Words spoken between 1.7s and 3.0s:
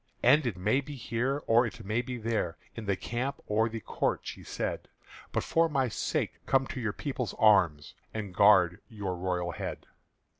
may be there, In the